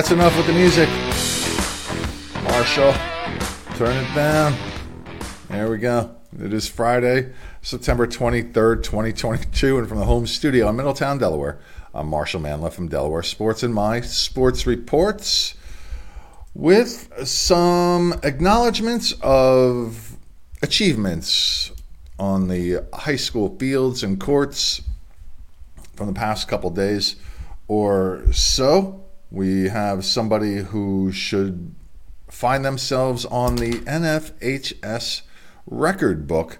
[0.00, 0.88] that's enough with the music.
[2.44, 2.94] Marshall,
[3.76, 4.56] turn it down.
[5.50, 6.16] There we go.
[6.42, 11.58] It is Friday, September 23rd, 2022, and from the home studio in Middletown, Delaware,
[11.92, 15.54] I'm Marshall Manlove from Delaware Sports and my sports reports
[16.54, 20.16] with some acknowledgments of
[20.62, 21.72] achievements
[22.18, 24.80] on the high school fields and courts
[25.94, 27.16] from the past couple days
[27.68, 29.04] or so.
[29.30, 31.74] We have somebody who should
[32.28, 35.22] find themselves on the NFHS
[35.66, 36.58] record book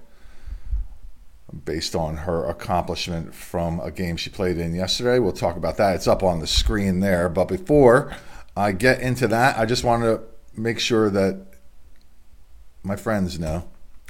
[1.64, 5.18] based on her accomplishment from a game she played in yesterday.
[5.18, 5.96] We'll talk about that.
[5.96, 7.28] It's up on the screen there.
[7.28, 8.14] But before
[8.56, 10.20] I get into that, I just want to
[10.56, 11.44] make sure that
[12.82, 13.68] my friends know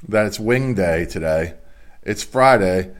[0.08, 1.54] that it's wing day today.
[2.02, 2.92] It's Friday.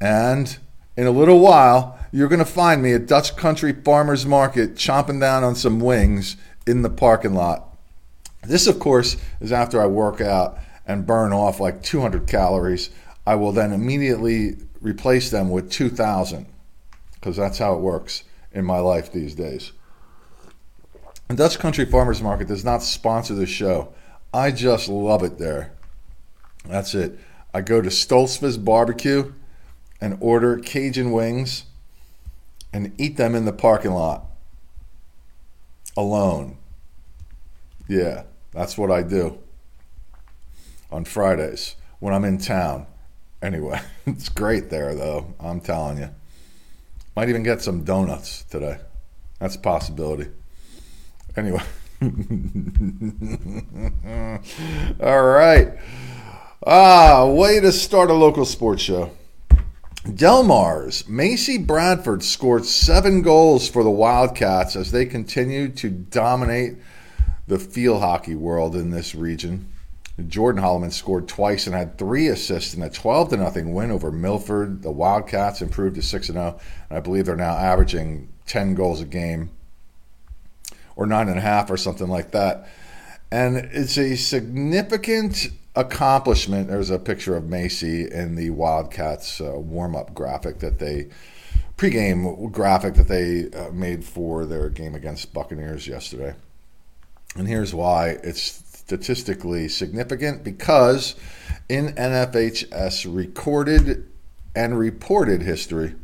[0.00, 0.58] And
[0.96, 5.20] in a little while, you're going to find me at Dutch Country Farmers Market chomping
[5.20, 7.76] down on some wings in the parking lot.
[8.42, 12.90] This, of course, is after I work out and burn off like 200 calories.
[13.26, 16.46] I will then immediately replace them with 2,000
[17.14, 19.72] because that's how it works in my life these days.
[21.28, 23.92] And Dutch Country Farmers Market does not sponsor the show.
[24.34, 25.72] I just love it there.
[26.66, 27.18] That's it.
[27.54, 29.32] I go to Stoltzfus Barbecue
[30.00, 31.64] and order Cajun wings
[32.72, 34.26] and eat them in the parking lot
[35.96, 36.56] alone.
[37.88, 39.38] Yeah, that's what I do
[40.90, 42.86] on Fridays when I'm in town.
[43.42, 46.10] Anyway, it's great there though, I'm telling you.
[47.16, 48.78] Might even get some donuts today.
[49.38, 50.30] That's a possibility.
[51.36, 51.62] Anyway.
[55.00, 55.72] All right.
[56.66, 59.10] Ah, way to start a local sports show.
[60.04, 66.78] Delmar's Macy Bradford scored seven goals for the Wildcats as they continue to dominate
[67.46, 69.70] the field hockey world in this region.
[70.26, 74.10] Jordan Holloman scored twice and had three assists in a 12 to nothing win over
[74.10, 74.82] Milford.
[74.82, 79.04] The Wildcats improved to 6 0, and I believe they're now averaging 10 goals a
[79.04, 79.50] game
[80.96, 82.68] or nine and a half or something like that.
[83.30, 86.68] And it's a significant accomplishment.
[86.68, 91.08] There's a picture of Macy in the Wildcats uh, warm up graphic that they
[91.76, 96.34] pregame graphic that they uh, made for their game against Buccaneers yesterday.
[97.36, 101.14] And here's why it's statistically significant because
[101.68, 104.10] in NFHS recorded
[104.54, 105.94] and reported history,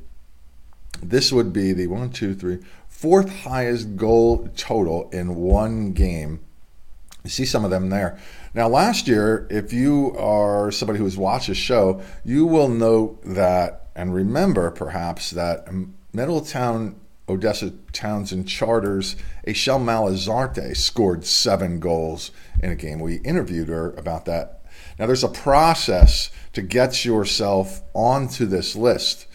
[1.02, 6.40] this would be the one, two, three, fourth highest goal total in one game.
[7.24, 8.18] You see some of them there.
[8.56, 13.20] Now, last year, if you are somebody who has watched the show, you will note
[13.22, 15.68] that and remember perhaps that
[16.14, 19.14] Middletown Odessa Townsend Charters,
[19.46, 22.30] Eshel Malazarte scored seven goals
[22.62, 22.98] in a game.
[22.98, 24.62] We interviewed her about that.
[24.98, 29.26] Now, there's a process to get yourself onto this list.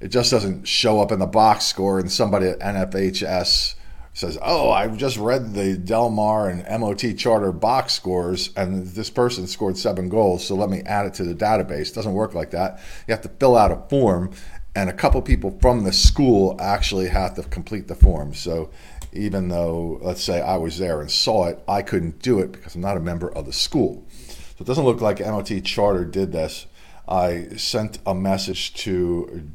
[0.00, 3.76] It just doesn't show up in the box score and somebody at NFHS
[4.16, 9.46] says, "Oh, I've just read the Delmar and MOT charter box scores, and this person
[9.46, 12.80] scored seven goals, so let me add it to the database." Doesn't work like that.
[13.06, 14.30] You have to fill out a form,
[14.74, 18.32] and a couple people from the school actually have to complete the form.
[18.32, 18.70] So,
[19.12, 22.74] even though, let's say, I was there and saw it, I couldn't do it because
[22.74, 24.02] I'm not a member of the school.
[24.28, 26.64] So it doesn't look like MOT charter did this.
[27.06, 29.50] I sent a message to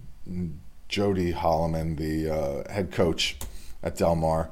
[0.87, 3.37] Jody Holloman, the uh, head coach
[3.83, 4.49] at Delmar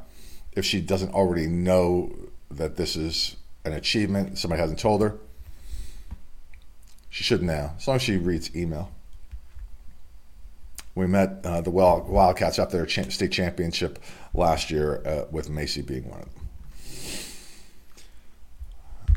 [0.53, 2.11] if she doesn't already know
[2.51, 3.35] that this is
[3.65, 5.15] an achievement, somebody hasn't told her.
[7.09, 8.91] She should now, as long as she reads email.
[10.95, 13.99] We met uh, the Wildcats after their state championship
[14.33, 16.38] last year, uh, with Macy being one of them.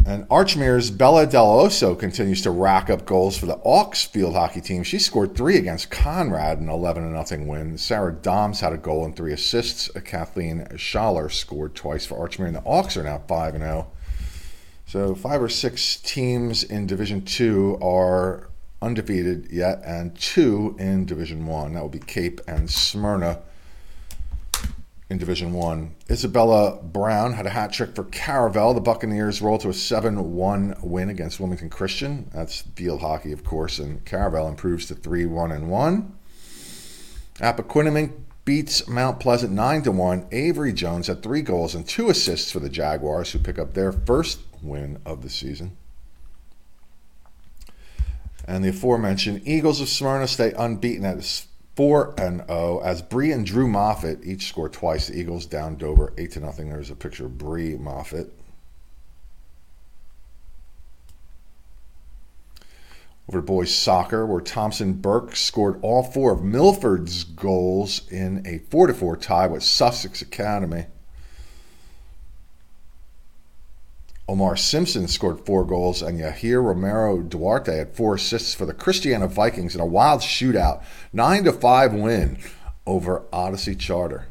[0.05, 4.61] And Archmere's Bella Del Oso continues to rack up goals for the Auks field hockey
[4.61, 4.83] team.
[4.83, 7.79] She scored three against Conrad in 11 0 win.
[7.79, 9.89] Sarah Doms had a goal and three assists.
[10.05, 13.87] Kathleen Schaller scored twice for Archmere, and the Auks are now 5 0.
[14.87, 18.51] So five or six teams in Division Two are
[18.83, 21.75] undefeated yet, and two in Division One.
[21.75, 23.41] That would be Cape and Smyrna
[25.13, 25.95] in Division One.
[26.11, 28.75] Isabella Brown had a hat trick for Caravel.
[28.75, 32.29] The Buccaneers rolled to a 7 1 win against Wilmington Christian.
[32.35, 36.19] That's field hockey, of course, and Caravel improves to 3 1 and 1.
[37.37, 38.13] Appoquinimink
[38.45, 40.27] beats Mount Pleasant 9 1.
[40.33, 43.93] Avery Jones had three goals and two assists for the Jaguars, who pick up their
[43.93, 45.77] first win of the season.
[48.49, 51.23] And the aforementioned Eagles of Smyrna stay unbeaten at
[51.75, 55.09] 4 and 0 as Bree and Drew Moffitt each scored twice.
[55.09, 56.69] The Eagles down Dover 8 to nothing.
[56.69, 58.33] There's a picture of Bree Moffitt.
[63.29, 68.59] Over to boys soccer, where Thompson Burke scored all four of Milford's goals in a
[68.71, 70.87] 4 4 tie with Sussex Academy.
[74.29, 79.27] Omar Simpson scored four goals, and Yahir Romero Duarte had four assists for the Christiana
[79.27, 80.83] Vikings in a wild shootout,
[81.13, 82.39] nine to five win
[82.87, 84.27] over Odyssey Charter.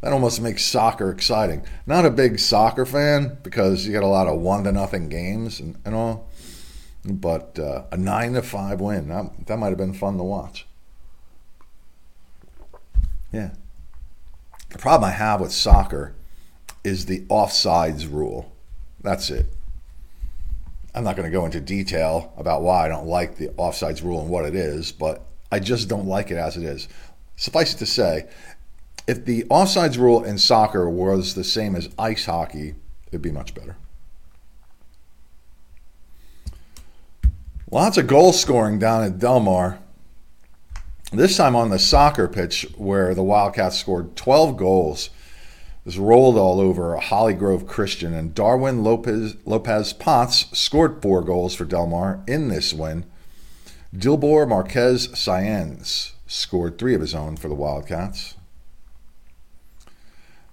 [0.00, 1.62] That almost makes soccer exciting.
[1.84, 5.60] Not a big soccer fan because you get a lot of one to nothing games
[5.60, 6.30] and, and all,
[7.04, 10.66] but uh, a nine to five win that, that might have been fun to watch.
[13.32, 13.50] Yeah.
[14.70, 16.14] The problem I have with soccer
[16.82, 18.52] is the offsides rule.
[19.02, 19.46] That's it.
[20.94, 24.20] I'm not going to go into detail about why I don't like the offsides rule
[24.20, 26.88] and what it is, but I just don't like it as it is.
[27.36, 28.28] Suffice it to say,
[29.06, 32.74] if the offsides rule in soccer was the same as ice hockey,
[33.08, 33.76] it'd be much better.
[37.70, 39.78] Lots of goal scoring down at Delmar.
[41.12, 45.10] This time on the soccer pitch, where the Wildcats scored 12 goals
[45.90, 51.52] was rolled all over Holly Grove Christian, and Darwin Lopez Lopez Potts scored four goals
[51.52, 53.06] for Delmar in this win.
[53.92, 58.36] Dilbor Marquez Saenz scored three of his own for the Wildcats.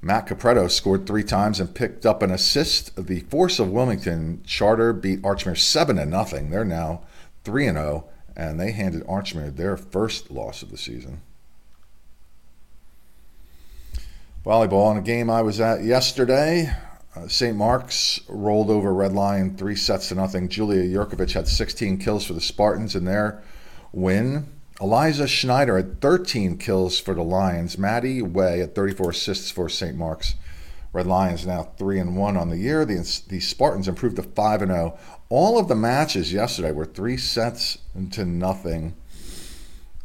[0.01, 2.95] Matt Capretto scored three times and picked up an assist.
[2.95, 6.49] The Force of Wilmington Charter beat Archmere 7 to nothing.
[6.49, 7.03] They're now
[7.43, 11.21] 3 and 0 and they handed Archmere their first loss of the season
[14.47, 16.73] volleyball in a game I was at yesterday.
[17.13, 17.57] Uh, St.
[17.57, 20.47] Mark's rolled over Red Lion three sets to nothing.
[20.47, 23.43] Julia Yurkovich had 16 kills for the Spartans in their
[23.91, 24.47] win.
[24.79, 27.77] Eliza Schneider had 13 kills for the Lions.
[27.77, 29.97] Maddie Way had 34 assists for St.
[29.97, 30.35] Mark's.
[30.93, 32.85] Red Lions now three and one on the year.
[32.85, 32.95] The,
[33.27, 34.97] the Spartans improved to five and zero.
[35.27, 37.79] All of the matches yesterday were three sets
[38.11, 38.95] to nothing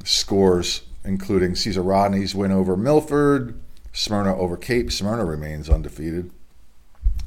[0.02, 3.60] scores, including Caesar Rodney's win over Milford,
[3.92, 4.90] Smyrna over Cape.
[4.90, 6.30] Smyrna remains undefeated.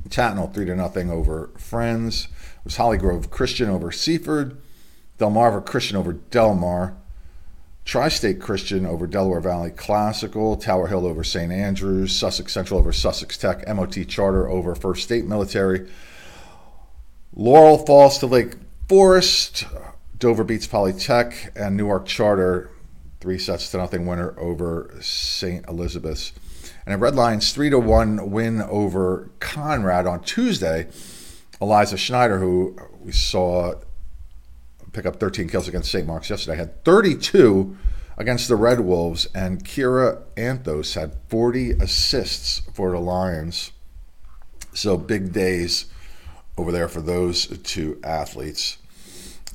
[0.10, 2.26] Tatnall 3 to nothing over Friends.
[2.58, 4.58] It was Holly Grove Christian over Seaford.
[5.20, 6.96] Delmarva Christian over Delmar.
[7.86, 10.58] Tri State Christian over Delaware Valley Classical.
[10.58, 11.52] Tower Hill over St.
[11.52, 12.16] Andrews.
[12.16, 13.68] Sussex Central over Sussex Tech.
[13.68, 15.88] MOT Charter over First State Military.
[17.36, 18.56] Laurel falls to Lake
[18.90, 19.66] Forest.
[20.18, 21.56] Dover beats Polytech.
[21.56, 22.70] And Newark Charter,
[23.20, 25.68] three sets to nothing winner over St.
[25.68, 26.32] Elizabeth's.
[26.86, 30.88] And a Red Lions 3 to 1 win over Conrad on Tuesday.
[31.60, 33.74] Eliza Schneider, who we saw
[34.94, 36.06] pick up 13 kills against St.
[36.06, 37.76] Mark's yesterday, had 32
[38.18, 43.72] against the Red Wolves, and Kira Anthos had 40 assists for the Lions.
[44.74, 45.88] So big days
[46.58, 48.78] over there for those two athletes.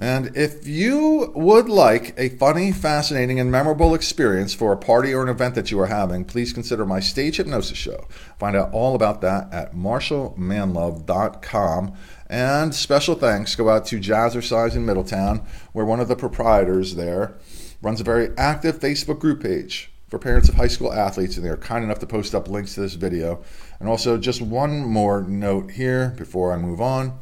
[0.01, 5.23] And if you would like a funny, fascinating, and memorable experience for a party or
[5.23, 8.07] an event that you are having, please consider my stage hypnosis show.
[8.39, 11.93] Find out all about that at marshallmanlove.com.
[12.31, 17.35] And special thanks go out to Jazzercise in Middletown, where one of the proprietors there
[17.83, 21.51] runs a very active Facebook group page for parents of high school athletes, and they
[21.51, 23.45] are kind enough to post up links to this video.
[23.79, 27.19] And also, just one more note here before I move on.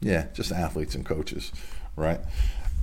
[0.00, 1.52] Yeah, just athletes and coaches,
[1.96, 2.20] right?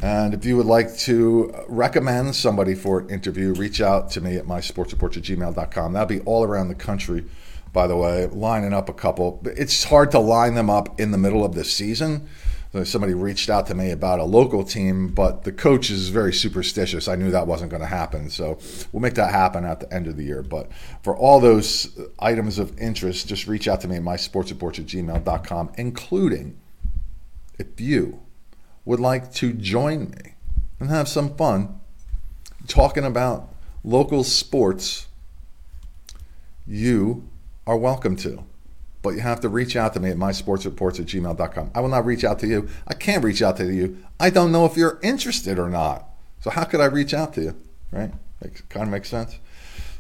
[0.02, 4.38] And if you would like to recommend somebody for an interview, reach out to me
[4.38, 5.94] at mysportsreports at gmail.com.
[5.94, 7.26] That'll be all around the country,
[7.74, 9.42] by the way, lining up a couple.
[9.44, 12.30] It's hard to line them up in the middle of the season.
[12.84, 17.08] Somebody reached out to me about a local team, but the coach is very superstitious.
[17.08, 18.30] I knew that wasn't going to happen.
[18.30, 18.60] So
[18.92, 20.44] we'll make that happen at the end of the year.
[20.44, 24.86] But for all those items of interest, just reach out to me at mysportsreports at
[24.86, 26.60] gmail.com, including
[27.58, 28.22] if you
[28.86, 30.36] would like to join me
[30.80, 31.80] and have some fun
[32.68, 35.08] talking about local sports,
[36.68, 37.28] you
[37.66, 38.44] are welcome to.
[39.02, 41.72] But you have to reach out to me at mysportsreports at gmail.com.
[41.74, 42.68] I will not reach out to you.
[42.88, 43.98] I can't reach out to you.
[44.20, 46.06] I don't know if you're interested or not.
[46.42, 47.56] So how could I reach out to you?
[47.92, 48.12] Right?
[48.44, 49.40] Makes, kind of makes sense.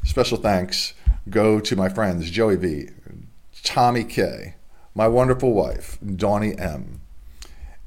[0.03, 0.93] Special thanks
[1.29, 2.89] go to my friends Joey V,
[3.63, 4.55] Tommy K,
[4.95, 7.01] my wonderful wife, Donnie M,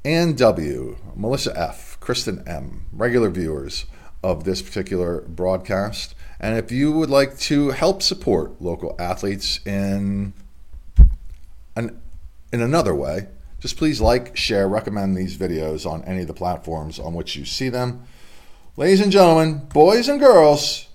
[0.05, 3.85] Ann W., Melissa F., Kristen M., regular viewers
[4.21, 6.13] of this particular broadcast.
[6.41, 10.33] And if you would like to help support local athletes in
[11.77, 12.01] an,
[12.51, 13.27] in another way,
[13.61, 17.45] just please like, share, recommend these videos on any of the platforms on which you
[17.45, 18.03] see them.
[18.75, 20.89] Ladies and gentlemen, boys and girls,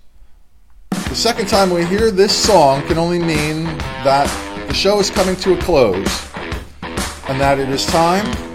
[0.90, 3.64] the second time we hear this song can only mean
[4.04, 4.26] that
[4.68, 6.28] the show is coming to a close
[6.82, 8.47] and that it is time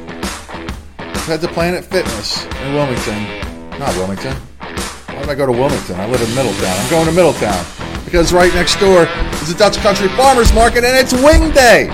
[1.25, 3.24] head to Planet Fitness in Wilmington.
[3.80, 4.36] Not Wilmington.
[5.08, 6.00] Why did I go to Wilmington?
[6.00, 6.75] I live in Middletown.
[6.77, 7.65] I'm going to Middletown
[8.03, 9.08] because right next door
[9.39, 11.88] is the Dutch Country Farmers Market and it's Wing Day.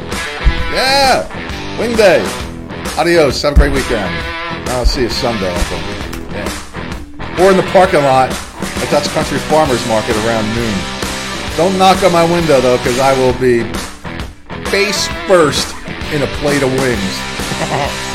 [0.73, 1.29] Yeah,
[1.77, 2.25] Wing Day.
[2.97, 3.41] Adios.
[3.43, 4.09] Have a great weekend.
[4.69, 5.53] I'll see you Sunday.
[6.33, 7.37] Yeah.
[7.39, 10.77] Or in the parking lot at Dutch Country Farmers Market around noon.
[11.55, 13.61] Don't knock on my window though, because I will be
[14.71, 15.75] face first
[16.13, 18.05] in a plate of wings.